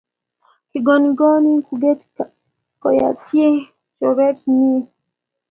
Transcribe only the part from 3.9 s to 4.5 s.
chorwet